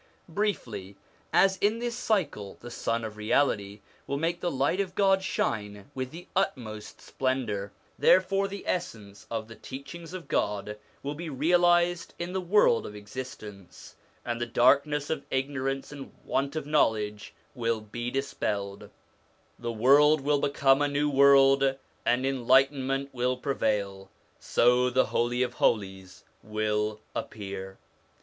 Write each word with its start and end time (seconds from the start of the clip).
Briefly, 0.27 0.95
as 1.31 1.57
in 1.57 1.77
this 1.77 1.95
cycle 1.95 2.57
the 2.59 2.71
Sun 2.71 3.03
of 3.03 3.17
Reality 3.17 3.81
will 4.07 4.17
make 4.17 4.39
the 4.39 4.49
light 4.49 4.79
of 4.79 4.95
God 4.95 5.21
shine 5.21 5.91
with 5.93 6.09
the 6.09 6.25
utmost 6.35 6.99
splendour, 6.99 7.71
therefore 7.99 8.47
the 8.47 8.65
essence 8.65 9.27
of 9.29 9.47
the 9.47 9.53
teachings 9.55 10.11
of 10.15 10.27
God 10.27 10.79
will 11.03 11.13
be 11.13 11.29
realised 11.29 12.15
in 12.17 12.33
the 12.33 12.41
world 12.41 12.87
of 12.87 12.95
existence, 12.95 13.95
and 14.25 14.41
the 14.41 14.47
darkness 14.47 15.11
of 15.11 15.23
ignorance 15.29 15.91
and 15.91 16.11
want 16.25 16.55
of 16.55 16.65
knowledge 16.65 17.35
will 17.53 17.79
be 17.79 18.09
dispelled; 18.09 18.89
the 19.59 19.71
world 19.71 20.21
will 20.21 20.39
become 20.39 20.81
a 20.81 20.87
new 20.87 21.11
world, 21.11 21.75
and 22.07 22.25
enlightenment 22.25 23.13
will 23.13 23.37
prevail. 23.37 24.09
So 24.39 24.89
the 24.89 25.05
Holy 25.05 25.43
of 25.43 25.53
Holies 25.53 26.23
will 26.41 27.01
appear. 27.15 27.77